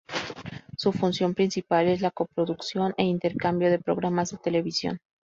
[0.77, 4.97] Su función principal es la coproducción e intercambio de programas de televisión.